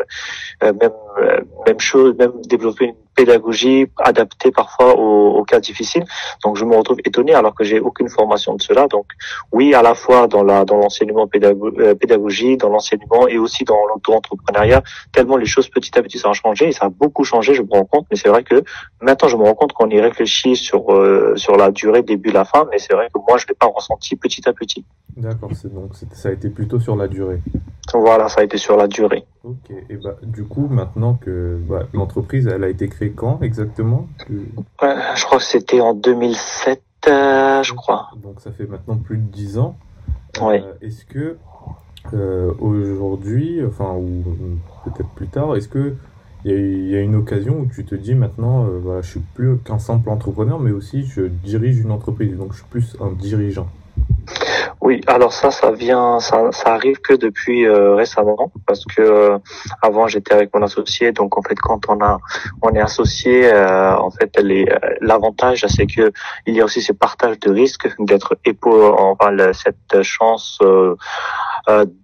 euh, 0.63 0.74
même 0.81 0.92
euh, 1.19 1.42
même 1.68 1.80
chose, 1.80 2.16
même 2.18 2.34
développer 2.48 2.86
une 2.86 2.95
pédagogie 3.17 3.87
adaptée 3.97 4.51
parfois 4.51 4.95
aux, 4.95 5.43
cas 5.43 5.59
difficiles. 5.59 6.05
Donc 6.43 6.55
je 6.57 6.65
me 6.65 6.75
retrouve 6.75 6.99
étonné 7.03 7.33
alors 7.33 7.55
que 7.55 7.63
j'ai 7.63 7.79
aucune 7.79 8.09
formation 8.09 8.53
de 8.55 8.61
cela. 8.61 8.87
Donc 8.87 9.05
oui, 9.51 9.73
à 9.73 9.81
la 9.81 9.95
fois 9.95 10.27
dans 10.27 10.43
la 10.43 10.65
dans 10.65 10.77
l'enseignement 10.77 11.27
euh, 11.35 11.95
pédagogie, 11.95 12.57
dans 12.57 12.69
l'enseignement 12.69 13.27
et 13.27 13.37
aussi 13.37 13.63
dans 13.63 13.81
l'auto-entrepreneuriat, 13.89 14.83
tellement 15.11 15.37
les 15.37 15.45
choses 15.45 15.67
petit 15.69 15.97
à 15.97 16.03
petit 16.03 16.19
ça 16.19 16.29
a 16.29 16.33
changé 16.33 16.67
et 16.67 16.71
ça 16.71 16.85
a 16.85 16.89
beaucoup 16.89 17.23
changé, 17.23 17.53
je 17.55 17.63
me 17.63 17.71
rends 17.71 17.85
compte. 17.85 18.05
Mais 18.11 18.17
c'est 18.17 18.29
vrai 18.29 18.43
que 18.43 18.63
maintenant 19.01 19.29
je 19.29 19.37
me 19.37 19.43
rends 19.43 19.55
compte 19.55 19.73
qu'on 19.73 19.89
y 19.89 19.99
réfléchit 19.99 20.55
sur 20.55 20.93
euh, 20.93 21.33
sur 21.37 21.55
la 21.57 21.71
durée, 21.71 22.03
début, 22.03 22.31
la 22.31 22.45
fin. 22.45 22.67
Mais 22.71 22.77
c'est 22.77 22.93
vrai 22.93 23.07
que 23.11 23.19
moi 23.27 23.37
je 23.37 23.47
l'ai 23.47 23.55
pas 23.55 23.67
ressenti 23.67 24.15
petit 24.15 24.47
à 24.47 24.53
petit. 24.53 24.85
D'accord, 25.15 25.49
donc 25.73 25.91
ça 26.13 26.29
a 26.29 26.31
été 26.33 26.49
plutôt 26.49 26.79
sur 26.79 26.95
la 26.95 27.07
durée. 27.07 27.39
Voilà, 27.94 28.30
ça 28.30 28.42
a 28.42 28.44
été 28.44 28.57
sur 28.57 28.78
la 28.78 28.88
durée. 28.88 29.25
Ok, 29.44 29.72
et 29.89 29.95
bah 29.95 30.16
du 30.24 30.44
coup 30.44 30.68
maintenant 30.68 31.13
que 31.13 31.57
bah, 31.68 31.84
l'entreprise 31.94 32.48
elle 32.48 32.63
a 32.63 32.69
été 32.69 32.89
créée 32.89 33.12
quand 33.12 33.39
exactement? 33.42 34.07
Je 34.30 35.25
crois 35.25 35.38
que 35.38 35.44
c'était 35.44 35.80
en 35.80 35.94
2007, 35.94 36.81
euh, 37.07 37.63
je 37.63 37.74
crois. 37.74 38.10
Donc 38.22 38.42
ça 38.42 38.51
fait 38.51 38.66
maintenant 38.66 38.98
plus 38.98 39.18
de 39.18 39.24
10 39.24 39.57
ans. 39.60 39.78
Oui. 40.42 40.57
Euh, 40.57 40.74
est-ce 40.81 41.06
que 41.06 41.38
euh, 42.13 42.51
aujourd'hui, 42.60 43.62
enfin 43.66 43.94
ou 43.95 44.24
peut-être 44.84 45.10
plus 45.10 45.28
tard, 45.28 45.56
est-ce 45.56 45.69
que 45.69 45.95
il 46.45 46.88
y, 46.88 46.95
a 46.95 47.01
une 47.01 47.16
occasion 47.16 47.60
où 47.60 47.66
tu 47.66 47.84
te 47.84 47.94
dis 47.94 48.16
maintenant, 48.16 48.68
voilà, 48.81 49.01
je 49.01 49.10
suis 49.10 49.19
plus 49.19 49.57
qu'un 49.57 49.79
simple 49.79 50.10
entrepreneur, 50.10 50.60
mais 50.60 50.72
aussi 50.72 51.03
je 51.03 51.24
dirige 51.24 51.79
une 51.79 51.91
entreprise, 51.91 52.38
donc 52.38 52.53
je 52.53 52.60
suis 52.60 52.67
plus 52.70 52.96
un 53.01 53.12
dirigeant. 53.12 53.67
Oui, 54.88 55.01
alors 55.08 55.34
ça, 55.34 55.51
ça 55.51 55.72
vient, 55.72 56.22
ça, 56.22 56.50
ça 56.53 56.74
arrive 56.74 57.01
que 57.01 57.13
depuis 57.13 57.65
euh, 57.65 57.94
récemment, 57.96 58.53
parce 58.65 58.86
que 58.86 59.01
euh, 59.01 59.38
avant 59.82 60.08
j'étais 60.08 60.34
avec 60.34 60.56
mon 60.56 60.62
associé, 60.62 61.12
donc 61.12 61.38
en 61.38 61.41
fait 61.41 61.60
quand 61.60 61.89
on 61.89 62.00
a, 62.00 62.20
on 62.62 62.70
est 62.70 62.79
associé, 62.79 63.51
euh, 63.51 63.98
en 63.98 64.12
fait 64.12 64.32
l'avantage 65.01 65.65
c'est 65.67 65.88
que 65.88 66.13
il 66.46 66.56
y 66.56 66.62
a 66.62 66.63
aussi 66.63 66.82
ce 66.82 66.94
partage 66.94 67.38
de 67.41 67.51
risques, 67.51 67.89
d'être 68.00 68.38
épaulé, 68.46 68.89
enfin 68.98 69.36
cette 69.51 70.03
chance 70.03 70.58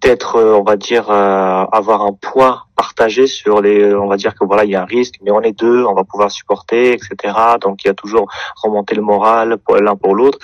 d'être, 0.02 0.38
on 0.38 0.62
va 0.62 0.76
dire, 0.76 1.10
avoir 1.10 2.02
un 2.02 2.12
poids 2.12 2.66
partagé 2.76 3.26
sur 3.26 3.60
les, 3.60 3.94
on 3.94 4.06
va 4.06 4.16
dire 4.16 4.34
que 4.34 4.44
voilà 4.44 4.64
il 4.64 4.70
y 4.70 4.76
a 4.76 4.82
un 4.82 4.86
risque, 4.86 5.14
mais 5.22 5.30
on 5.30 5.40
est 5.40 5.58
deux, 5.58 5.84
on 5.84 5.94
va 5.94 6.04
pouvoir 6.04 6.30
supporter, 6.30 6.92
etc. 6.92 7.34
Donc 7.60 7.84
il 7.84 7.88
y 7.88 7.90
a 7.90 7.94
toujours 7.94 8.28
remonter 8.56 8.94
le 8.94 9.02
moral 9.02 9.56
l'un 9.80 9.96
pour 9.96 10.14
l'autre, 10.14 10.38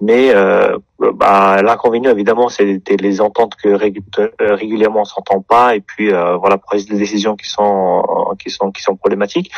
mais 0.00 0.32
bah, 1.10 1.60
l'inconvénient 1.62 2.10
évidemment 2.10 2.48
c'était 2.48 2.96
les 2.96 3.20
ententes 3.20 3.56
que 3.56 3.68
euh, 3.68 4.54
régulièrement 4.54 5.00
on 5.00 5.04
s'entend 5.04 5.40
pas. 5.40 5.74
Et 5.74 5.80
puis 5.80 6.12
euh, 6.12 6.36
voilà 6.36 6.58
prise 6.58 6.86
des 6.86 6.96
décisions 6.96 7.34
qui 7.34 7.48
sont 7.48 8.04
qui 8.38 8.50
sont 8.50 8.70
qui 8.70 8.82
sont 8.82 8.94
problématiques. 8.94 9.50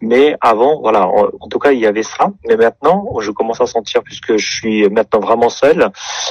Mais 0.00 0.36
avant 0.40 0.80
voilà 0.80 1.06
en, 1.06 1.48
tout 1.48 1.58
cas 1.58 1.72
il 1.72 1.78
y 1.78 1.86
avait 1.86 2.02
ça. 2.02 2.32
Mais 2.48 2.56
maintenant 2.56 3.06
je 3.20 3.30
commence 3.30 3.60
à 3.60 3.66
sentir 3.66 4.02
puisque 4.02 4.36
je 4.36 4.50
suis 4.50 4.88
maintenant 4.88 5.20
vraiment 5.20 5.48
seul. 5.48 5.90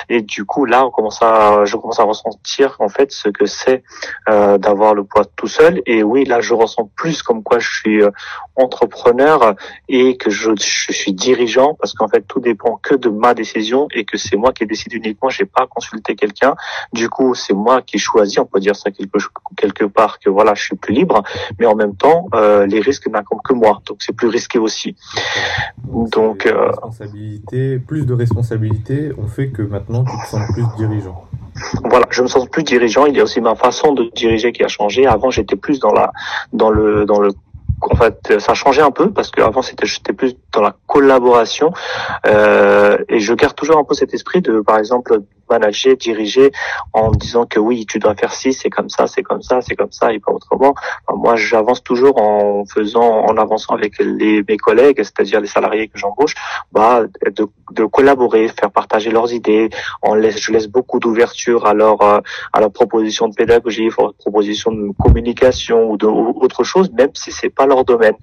Et 0.10 0.22
du 0.22 0.44
coup 0.44 0.66
là 0.66 0.86
on 0.86 0.92
commence 0.92 1.22
à 1.22 1.64
je 1.64 1.78
commence 1.78 2.00
à 2.00 2.04
ressentir 2.04 2.76
en 2.80 2.90
fait 2.90 3.12
ce 3.12 3.30
que 3.30 3.46
c'est 3.46 3.84
euh, 4.30 4.58
d'avoir 4.58 4.94
le 4.94 5.06
poids 5.06 5.24
tout 5.38 5.48
seul 5.48 5.82
et 5.86 6.04
oui 6.04 6.26
là 6.26 6.42
je 6.42 6.54
ressens 6.54 6.90
plus 6.96 7.22
comme 7.22 7.44
quoi 7.44 7.60
je 7.60 7.70
suis 7.70 8.02
euh, 8.02 8.10
entrepreneur 8.56 9.56
et 9.88 10.18
que 10.18 10.30
je, 10.30 10.52
je 10.58 10.92
suis 10.92 11.14
dirigeant 11.14 11.76
parce 11.80 11.94
qu'en 11.94 12.10
fait 12.10 12.26
tout 12.28 12.42
dépend 12.42 12.80
que 12.84 12.96
de 12.96 13.10
ma 13.10 13.34
décision 13.34 13.88
et 13.94 14.04
que 14.04 14.18
c'est 14.18 14.36
moi 14.36 14.52
qui 14.52 14.66
décide 14.66 14.94
uniquement, 14.94 15.30
j'ai 15.30 15.46
pas 15.46 15.68
consulté 15.68 16.16
quelqu'un. 16.16 16.56
Du 16.94 17.10
coup, 17.10 17.36
c'est 17.36 17.54
moi 17.54 17.82
qui 17.82 18.00
choisis, 18.00 18.40
on 18.40 18.46
peut 18.46 18.60
dire 18.60 18.76
ça 18.76 18.92
quelque, 18.92 19.18
quelque 19.56 19.86
part 19.86 20.20
que 20.20 20.30
voilà, 20.30 20.54
je 20.54 20.64
suis 20.64 20.76
plus 20.76 20.94
libre, 20.94 21.24
mais 21.60 21.66
en 21.66 21.76
même 21.76 21.96
temps, 21.96 22.28
euh, 22.34 22.66
les 22.66 22.80
risques 22.80 23.08
n'incombent 23.08 23.42
que 23.44 23.54
moi, 23.54 23.82
donc 23.86 23.98
c'est 24.02 24.16
plus 24.16 24.28
risqué 24.28 24.60
aussi. 24.60 24.96
Donc, 25.86 26.46
euh, 26.46 26.70
responsabilité, 26.70 27.80
plus 27.80 28.06
de 28.06 28.14
responsabilité, 28.14 29.12
on 29.18 29.28
fait 29.28 29.50
que 29.50 29.62
maintenant 29.62 30.04
tu 30.04 30.16
te 30.24 30.30
sens 30.30 30.42
plus 30.54 30.66
dirigeant. 30.78 31.26
Voilà, 31.84 32.06
je 32.10 32.22
me 32.22 32.28
sens 32.28 32.48
plus 32.48 32.64
dirigeant. 32.64 33.06
Il 33.06 33.16
y 33.16 33.20
a 33.20 33.24
aussi 33.24 33.42
ma 33.42 33.56
façon 33.56 33.94
de 33.94 34.10
diriger 34.16 34.52
qui 34.52 34.64
a 34.64 34.68
changé. 34.68 35.06
Avant, 35.06 35.30
j'étais 35.30 35.56
plus 35.56 35.80
dans 35.80 35.92
la, 35.92 36.12
dans 36.54 36.70
le, 36.70 37.06
dans 37.06 37.20
le 37.20 37.32
en 37.82 37.96
fait, 37.96 38.40
ça 38.40 38.54
a 38.54 38.56
changé 38.56 38.82
un 38.82 38.92
peu 38.92 39.12
parce 39.12 39.30
qu'avant 39.30 39.62
c'était 39.62 39.86
j'étais 39.86 40.14
plus 40.14 40.36
dans 40.52 40.62
la 40.62 40.76
collaboration 40.88 41.72
euh, 42.26 42.98
et 43.08 43.20
je 43.20 43.34
garde 43.34 43.56
toujours 43.56 43.78
un 43.78 43.84
peu 43.84 43.94
cet 43.94 44.14
esprit 44.16 44.42
de, 44.42 44.62
par 44.62 44.80
exemple, 44.80 45.22
manager, 45.50 45.96
diriger 45.96 46.52
en 46.94 47.12
disant 47.12 47.46
que 47.46 47.60
oui, 47.60 47.86
tu 47.86 48.00
dois 48.00 48.16
faire 48.16 48.34
ci, 48.34 48.54
c'est 48.54 48.70
comme 48.70 48.90
ça, 48.90 49.08
c'est 49.08 49.24
comme 49.24 49.42
ça, 49.42 49.62
c'est 49.62 49.76
comme 49.76 49.92
ça 49.92 50.14
et 50.14 50.20
pas 50.20 50.32
autrement. 50.32 50.74
moi, 51.14 51.36
j'avance 51.36 51.84
toujours 51.84 52.22
en 52.22 52.66
faisant, 52.66 53.26
en 53.26 53.38
avançant 53.38 53.74
avec 53.74 53.98
les, 54.00 54.44
mes 54.48 54.58
collègues, 54.58 54.98
c'est-à-dire 54.98 55.42
les 55.42 55.48
salariés 55.48 55.88
que 55.88 55.98
j'embauche, 55.98 56.36
bah, 56.72 57.04
de, 57.26 57.48
de, 57.72 57.86
collaborer, 57.86 58.48
faire 58.48 58.72
partager 58.72 59.10
leurs 59.10 59.34
idées. 59.34 59.70
On 60.02 60.14
laisse, 60.14 60.40
je 60.40 60.52
laisse 60.52 60.68
beaucoup 60.68 61.00
d'ouverture 61.00 61.66
à 61.66 61.74
leur, 61.74 62.02
euh, 62.02 62.20
à 62.54 62.60
leur 62.60 62.72
proposition 62.72 63.28
de 63.28 63.36
pédagogie, 63.36 63.90
à 63.98 64.02
leur 64.02 64.14
proposition 64.14 64.72
de 64.72 64.92
communication 65.00 65.92
ou 65.92 65.98
de 65.98 66.08
autre 66.08 66.64
chose, 66.64 66.92
même 66.92 67.12
si 67.14 67.32
c'est 67.32 67.50
pas 67.50 67.66
leur 67.66 67.86
domaine. 67.86 68.16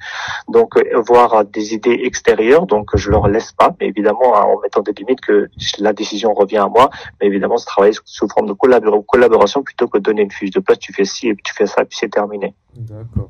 Donc, 0.48 0.76
euh, 0.76 0.82
voir 1.06 1.44
des 1.44 1.74
idées 1.74 2.00
extérieures, 2.04 2.66
donc 2.66 2.90
je 2.94 3.10
leur 3.10 3.28
laisse 3.28 3.52
pas, 3.52 3.70
mais 3.80 3.88
évidemment 3.88 4.32
en 4.34 4.60
mettant 4.60 4.80
des 4.80 4.92
limites 4.92 5.20
que 5.20 5.48
la 5.78 5.92
décision 5.92 6.32
revient 6.34 6.58
à 6.58 6.68
moi, 6.68 6.90
évidemment, 7.20 7.56
c'est 7.56 7.66
travailler 7.66 7.94
sous 8.04 8.28
forme 8.28 8.48
de 8.48 8.52
collaboration 8.52 9.62
plutôt 9.62 9.88
que 9.88 9.98
de 9.98 10.02
donner 10.02 10.22
une 10.22 10.30
fiche 10.30 10.50
de 10.50 10.60
poste, 10.60 10.80
tu 10.80 10.92
fais 10.92 11.04
ci 11.04 11.28
et 11.28 11.36
tu 11.36 11.54
fais 11.54 11.66
ça 11.66 11.82
et 11.82 11.84
puis 11.84 11.98
c'est 11.98 12.10
terminé. 12.10 12.54
D'accord. 12.74 13.28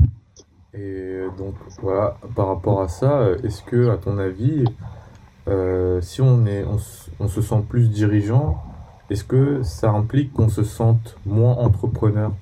Et 0.72 1.24
donc 1.38 1.54
voilà, 1.80 2.16
par 2.34 2.48
rapport 2.48 2.80
à 2.80 2.88
ça, 2.88 3.28
est-ce 3.44 3.62
que, 3.62 3.90
à 3.90 3.96
ton 3.96 4.18
avis, 4.18 4.64
euh, 5.46 6.00
si 6.00 6.20
on, 6.20 6.46
est, 6.46 6.64
on, 6.64 7.28
se 7.28 7.42
sent 7.42 7.62
plus 7.68 7.88
dirigeant, 7.88 8.62
est-ce 9.10 9.24
que 9.24 9.62
ça 9.62 9.90
implique 9.90 10.32
qu'on 10.32 10.48
se 10.48 10.64
sente 10.64 11.16
moins 11.26 11.52
entrepreneur? 11.52 12.32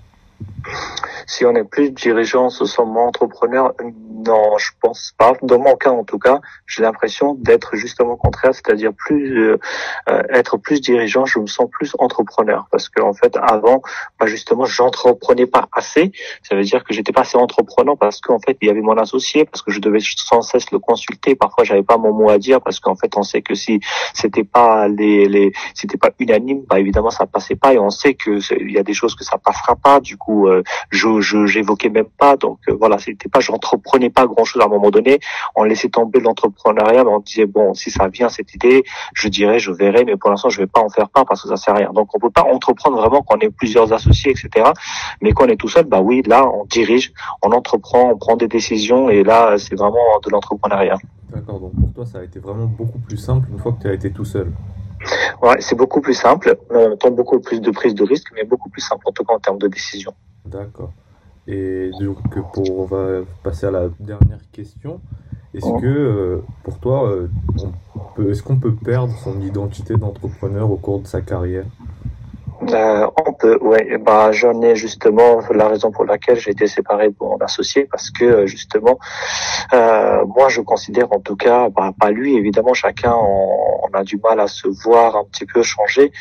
Si 1.26 1.44
on 1.44 1.54
est 1.54 1.64
plus 1.64 1.90
dirigeant, 1.90 2.46
on 2.46 2.50
se 2.50 2.64
sent 2.64 2.84
moins 2.84 3.06
entrepreneur, 3.06 3.72
non, 4.26 4.56
je 4.58 4.70
pense 4.80 5.12
pas. 5.18 5.32
Dans 5.42 5.58
mon 5.58 5.76
cas, 5.76 5.90
en 5.90 6.04
tout 6.04 6.18
cas, 6.18 6.40
j'ai 6.66 6.82
l'impression 6.82 7.34
d'être 7.34 7.76
justement 7.76 8.16
contraire, 8.16 8.54
c'est-à-dire 8.54 8.92
plus 8.92 9.40
euh, 9.40 9.58
euh, 10.08 10.22
être 10.30 10.56
plus 10.58 10.80
dirigeant. 10.80 11.24
Je 11.24 11.38
me 11.38 11.46
sens 11.46 11.68
plus 11.70 11.94
entrepreneur 11.98 12.66
parce 12.70 12.88
que 12.88 13.00
en 13.00 13.14
fait, 13.14 13.36
avant, 13.36 13.82
bah 14.20 14.26
justement, 14.26 14.64
j'entreprenais 14.64 15.46
pas 15.46 15.68
assez. 15.72 16.12
Ça 16.42 16.54
veut 16.54 16.62
dire 16.62 16.84
que 16.84 16.94
j'étais 16.94 17.12
pas 17.12 17.22
assez 17.22 17.36
entreprenant 17.36 17.96
parce 17.96 18.20
qu'en 18.20 18.38
fait, 18.38 18.56
il 18.60 18.68
y 18.68 18.70
avait 18.70 18.80
mon 18.80 18.96
associé, 18.96 19.44
parce 19.44 19.62
que 19.62 19.72
je 19.72 19.80
devais 19.80 19.98
sans 20.00 20.42
cesse 20.42 20.70
le 20.70 20.78
consulter. 20.78 21.34
Parfois, 21.34 21.64
j'avais 21.64 21.82
pas 21.82 21.96
mon 21.96 22.12
mot 22.12 22.30
à 22.30 22.38
dire 22.38 22.60
parce 22.60 22.80
qu'en 22.80 22.94
fait, 22.94 23.16
on 23.16 23.22
sait 23.22 23.42
que 23.42 23.54
si 23.54 23.80
c'était 24.14 24.44
pas 24.44 24.88
les, 24.88 25.26
les 25.26 25.52
c'était 25.74 25.98
pas 25.98 26.10
unanime, 26.18 26.62
bah 26.68 26.78
évidemment, 26.78 27.10
ça 27.10 27.26
passait 27.26 27.56
pas. 27.56 27.74
Et 27.74 27.78
on 27.78 27.90
sait 27.90 28.14
que 28.14 28.38
il 28.60 28.72
y 28.72 28.78
a 28.78 28.82
des 28.82 28.94
choses 28.94 29.14
que 29.14 29.24
ça 29.24 29.38
passera 29.38 29.76
pas. 29.76 30.00
Du 30.00 30.16
coup, 30.16 30.46
euh, 30.46 30.62
je 30.90 31.08
j'évoquais 31.20 31.90
même 31.90 32.08
pas. 32.18 32.36
Donc 32.36 32.58
voilà, 32.68 32.98
c'était 32.98 33.28
pas 33.28 33.40
j'entreprenais 33.40 34.10
pas 34.10 34.26
grand-chose 34.26 34.62
à 34.62 34.66
un 34.66 34.68
moment 34.68 34.90
donné. 34.90 35.20
On 35.54 35.64
laissait 35.64 35.88
tomber 35.88 36.20
l'entrepreneuriat, 36.20 37.04
mais 37.04 37.10
on 37.10 37.20
disait 37.20 37.46
bon, 37.46 37.74
si 37.74 37.90
ça 37.90 38.08
vient 38.08 38.28
cette 38.28 38.54
idée, 38.54 38.84
je 39.14 39.28
dirais, 39.28 39.58
je 39.58 39.70
verrai, 39.70 40.04
mais 40.04 40.16
pour 40.16 40.30
l'instant, 40.30 40.48
je 40.48 40.58
vais 40.58 40.66
pas 40.66 40.80
en 40.80 40.88
faire 40.88 41.08
part 41.08 41.26
parce 41.26 41.42
que 41.42 41.48
ça 41.48 41.56
sert 41.56 41.74
à 41.74 41.78
rien. 41.78 41.92
Donc, 41.92 42.14
on 42.14 42.18
peut 42.18 42.30
pas 42.30 42.44
entreprendre 42.44 42.96
vraiment 42.96 43.22
quand 43.22 43.36
on 43.36 43.40
est 43.40 43.50
plusieurs 43.50 43.92
associés, 43.92 44.30
etc. 44.32 44.70
Mais 45.20 45.32
quand 45.32 45.46
on 45.46 45.48
est 45.48 45.56
tout 45.56 45.68
seul, 45.68 45.84
bah 45.84 46.00
oui, 46.00 46.22
là, 46.26 46.46
on 46.46 46.64
dirige, 46.66 47.12
on 47.42 47.50
entreprend, 47.52 48.10
on 48.10 48.16
prend 48.16 48.36
des 48.36 48.48
décisions, 48.48 49.10
et 49.10 49.22
là, 49.24 49.56
c'est 49.58 49.74
vraiment 49.74 50.20
de 50.24 50.30
l'entrepreneuriat. 50.30 50.98
D'accord. 51.34 51.60
Donc 51.60 51.72
pour 51.80 51.92
toi, 51.94 52.06
ça 52.06 52.18
a 52.18 52.22
été 52.22 52.38
vraiment 52.38 52.66
beaucoup 52.66 52.98
plus 52.98 53.16
simple 53.16 53.48
une 53.50 53.58
fois 53.58 53.72
que 53.72 53.82
tu 53.82 53.88
as 53.88 53.94
été 53.94 54.12
tout 54.12 54.24
seul. 54.24 54.52
Ouais, 55.42 55.56
c'est 55.60 55.74
beaucoup 55.74 56.00
plus 56.00 56.14
simple, 56.14 56.56
en 56.70 56.74
même 56.74 56.98
temps 56.98 57.10
beaucoup 57.10 57.40
plus 57.40 57.60
de 57.60 57.70
prise 57.70 57.94
de 57.94 58.04
risque, 58.04 58.28
mais 58.34 58.44
beaucoup 58.44 58.68
plus 58.68 58.82
simple 58.82 59.02
en 59.06 59.12
tout 59.12 59.24
cas 59.24 59.34
en 59.34 59.38
termes 59.38 59.58
de 59.58 59.66
décision. 59.66 60.12
D'accord. 60.44 60.92
Et 61.48 61.90
donc, 62.00 62.18
pour, 62.52 62.78
on 62.78 62.84
va 62.84 63.20
passer 63.42 63.66
à 63.66 63.70
la 63.70 63.88
dernière 63.98 64.40
question. 64.52 65.00
Est-ce 65.54 65.80
que, 65.80 65.86
euh, 65.86 66.44
pour 66.62 66.78
toi, 66.78 67.10
euh, 67.10 67.28
est-ce 68.30 68.42
qu'on 68.42 68.56
peut 68.56 68.74
perdre 68.74 69.14
son 69.18 69.38
identité 69.40 69.96
d'entrepreneur 69.96 70.70
au 70.70 70.76
cours 70.76 71.00
de 71.00 71.06
sa 71.06 71.20
carrière? 71.20 71.66
Euh, 72.70 73.06
ouais. 73.44 73.98
Bah, 73.98 74.32
j'en 74.32 74.60
ai 74.62 74.74
justement 74.74 75.40
la 75.54 75.68
raison 75.68 75.90
pour 75.90 76.04
laquelle 76.04 76.38
j'ai 76.38 76.50
été 76.50 76.66
séparé 76.66 77.08
de 77.08 77.16
mon 77.20 77.36
associé 77.38 77.84
parce 77.90 78.10
que 78.10 78.24
euh, 78.24 78.46
justement, 78.46 78.98
euh, 79.72 80.24
moi, 80.26 80.48
je 80.48 80.60
considère 80.60 81.12
en 81.12 81.20
tout 81.20 81.36
cas, 81.36 81.68
bah, 81.68 81.92
pas 81.98 82.10
lui, 82.10 82.36
évidemment, 82.36 82.74
chacun, 82.74 83.14
on, 83.14 83.48
a 83.94 84.04
du 84.04 84.16
mal 84.16 84.40
à 84.40 84.46
se 84.46 84.68
voir 84.68 85.16
un 85.16 85.24
petit 85.24 85.44
peu 85.44 85.62
changer, 85.62 86.12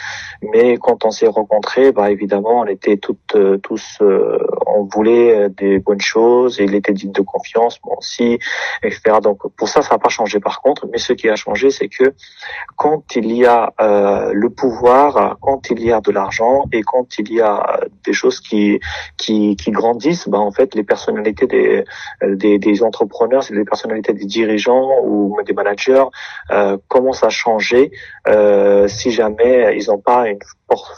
mais 0.41 0.77
quand 0.77 1.05
on 1.05 1.11
s'est 1.11 1.27
rencontrés, 1.27 1.93
bah, 1.93 2.11
évidemment, 2.11 2.59
on 2.59 2.65
était 2.65 2.97
toutes, 2.97 3.35
euh, 3.35 3.59
tous, 3.59 3.97
euh, 4.01 4.37
on 4.67 4.83
voulait 4.93 5.47
des 5.49 5.79
bonnes 5.79 6.01
choses 6.01 6.59
et 6.59 6.65
il 6.65 6.75
était 6.75 6.91
digne 6.91 7.13
de 7.13 7.21
confiance, 7.21 7.79
moi 7.85 7.95
aussi, 7.97 8.39
etc. 8.83 9.19
Donc, 9.21 9.39
pour 9.55 9.69
ça, 9.69 9.81
ça 9.81 9.91
n'a 9.91 9.99
pas 9.99 10.09
changé 10.09 10.41
par 10.41 10.61
contre, 10.61 10.85
mais 10.91 10.97
ce 10.97 11.13
qui 11.13 11.29
a 11.29 11.35
changé, 11.37 11.69
c'est 11.69 11.87
que 11.87 12.13
quand 12.75 13.15
il 13.15 13.31
y 13.31 13.45
a 13.45 13.71
le 14.33 14.49
pouvoir, 14.49 15.37
quand 15.39 15.69
il 15.69 15.81
y 15.81 15.93
a 15.93 16.01
de 16.01 16.11
l'argent, 16.11 16.65
et 16.71 16.81
quand 16.81 17.10
il 17.19 17.33
y 17.33 17.41
a 17.41 17.79
des 18.05 18.13
choses 18.13 18.39
qui 18.39 18.79
qui, 19.17 19.55
grandissent, 19.67 20.27
ben 20.27 20.39
en 20.39 20.51
fait 20.51 20.75
les 20.75 20.83
personnalités 20.83 21.47
des 21.47 21.83
des, 22.25 22.59
des 22.59 22.83
entrepreneurs, 22.83 23.43
les 23.51 23.65
personnalités 23.65 24.13
des 24.13 24.25
dirigeants 24.25 24.89
ou 25.03 25.37
des 25.45 25.53
managers 25.53 26.05
euh, 26.51 26.77
commencent 26.87 27.23
à 27.23 27.29
changer 27.29 27.91
euh, 28.27 28.87
si 28.87 29.11
jamais 29.11 29.77
ils 29.77 29.87
n'ont 29.87 29.99
pas 29.99 30.27
une 30.27 30.39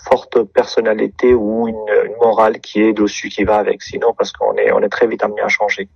forte 0.10 0.44
personnalité 0.44 1.34
ou 1.34 1.68
une, 1.68 1.76
une, 2.06 2.16
morale 2.22 2.60
qui 2.60 2.82
est 2.82 2.94
dessus 2.94 3.30
qui 3.30 3.44
va 3.44 3.58
avec. 3.58 3.82
Sinon, 3.82 4.14
parce 4.18 4.32
qu'on 4.32 4.54
est 4.56 4.72
on 4.72 4.80
est 4.80 4.90
très 4.90 5.08
vite 5.08 5.24
amené 5.24 5.42
à 5.42 5.48
changer. 5.48 5.90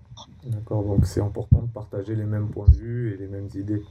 D'accord, 0.43 0.83
donc 0.83 1.05
c'est 1.05 1.21
important 1.21 1.62
de 1.62 1.69
partager 1.71 2.15
les 2.15 2.24
mêmes 2.24 2.47
points 2.47 2.67
de 2.69 2.77
vue 2.77 3.13
et 3.13 3.17
les 3.17 3.27
mêmes 3.27 3.50
idées. 3.53 3.83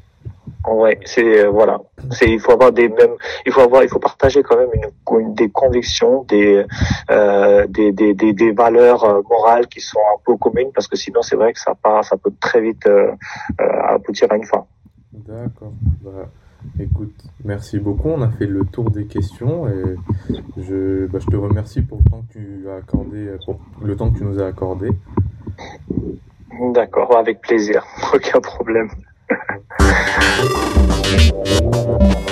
Ouais, 0.67 0.99
c'est 1.05 1.45
euh, 1.45 1.49
voilà, 1.49 1.81
c'est 2.11 2.29
il 2.29 2.41
faut 2.41 2.51
avoir 2.51 2.73
des 2.73 2.89
mêmes, 2.89 3.15
il 3.47 3.53
faut 3.53 3.61
avoir, 3.61 3.85
il 3.85 3.89
faut 3.89 4.01
partager 4.01 4.43
quand 4.43 4.57
même 4.57 4.71
une, 4.75 5.35
des 5.35 5.49
convictions, 5.49 6.25
des, 6.25 6.65
euh, 7.09 7.67
des, 7.69 7.93
des, 7.93 8.15
des, 8.15 8.33
des 8.33 8.51
valeurs 8.51 9.05
euh, 9.05 9.23
morales 9.31 9.69
qui 9.69 9.81
sont 9.81 10.01
un 10.01 10.21
peu 10.25 10.37
communes 10.37 10.73
parce 10.75 10.89
que 10.89 10.97
sinon 10.97 11.23
c'est 11.23 11.37
vrai 11.37 11.53
que 11.53 11.61
ça 11.61 11.77
part, 11.77 12.05
ça 12.05 12.17
peut 12.17 12.33
très 12.41 12.61
vite 12.61 12.89
aboutir 13.59 14.27
à 14.33 14.37
une 14.37 14.45
fin. 14.45 14.65
D'accord. 15.13 15.73
Bah, 16.03 16.29
écoute, 16.81 17.15
merci 17.45 17.79
beaucoup. 17.79 18.09
On 18.09 18.23
a 18.23 18.29
fait 18.31 18.47
le 18.47 18.65
tour 18.65 18.91
des 18.91 19.07
questions 19.07 19.69
et 19.69 19.97
je, 20.57 21.07
bah, 21.07 21.21
je 21.21 21.27
te 21.27 21.37
remercie 21.37 21.83
pour 21.83 21.99
le 21.99 22.11
temps 22.11 22.25
que 22.29 22.39
tu 22.39 22.69
as 22.69 22.77
accordé, 22.77 23.31
pour 23.45 23.59
le 23.87 23.95
temps 23.95 24.11
que 24.11 24.19
tu 24.19 24.25
nous 24.25 24.43
as 24.43 24.47
accordé. 24.47 24.91
D'accord, 26.73 27.17
avec 27.17 27.41
plaisir, 27.41 27.85
aucun 28.15 28.41
problème. 28.41 28.89
Thank 30.07 31.31
you. 32.21 32.26